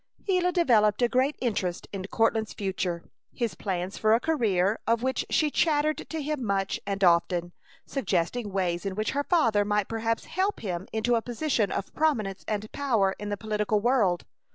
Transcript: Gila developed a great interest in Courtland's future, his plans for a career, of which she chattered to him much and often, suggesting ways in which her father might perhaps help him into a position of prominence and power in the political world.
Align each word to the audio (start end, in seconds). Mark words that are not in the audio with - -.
Gila 0.25 0.51
developed 0.51 1.03
a 1.03 1.07
great 1.07 1.35
interest 1.39 1.87
in 1.93 2.03
Courtland's 2.07 2.53
future, 2.53 3.03
his 3.31 3.53
plans 3.53 3.99
for 3.99 4.15
a 4.15 4.19
career, 4.19 4.79
of 4.87 5.03
which 5.03 5.23
she 5.29 5.51
chattered 5.51 6.09
to 6.09 6.23
him 6.23 6.43
much 6.43 6.79
and 6.87 7.03
often, 7.03 7.51
suggesting 7.85 8.51
ways 8.51 8.83
in 8.83 8.95
which 8.95 9.11
her 9.11 9.23
father 9.23 9.63
might 9.63 9.87
perhaps 9.87 10.25
help 10.25 10.61
him 10.61 10.87
into 10.91 11.13
a 11.13 11.21
position 11.21 11.71
of 11.71 11.93
prominence 11.93 12.43
and 12.47 12.71
power 12.71 13.15
in 13.19 13.29
the 13.29 13.37
political 13.37 13.79
world. 13.79 14.25